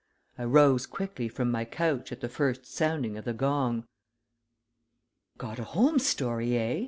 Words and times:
I 0.35 0.45
rose 0.45 0.87
quickly 0.87 1.27
from 1.27 1.51
my 1.51 1.63
couch 1.63 2.11
at 2.11 2.21
the 2.21 2.27
first 2.27 2.65
sounding 2.65 3.17
of 3.19 3.25
the 3.25 3.33
gong. 3.33 3.85
"Got 5.37 5.59
a 5.59 5.63
Holmes 5.63 6.07
story, 6.07 6.57
eh?" 6.57 6.79